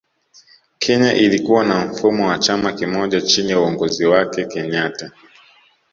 Kenya 0.79 1.13
ilikuwa 1.13 1.65
na 1.65 1.85
mfumo 1.85 2.27
wa 2.27 2.39
chama 2.39 2.73
kimoja 2.73 3.21
chini 3.21 3.51
ya 3.51 3.59
uongozi 3.59 4.05
wake 4.05 4.45
kenyatta 4.45 5.11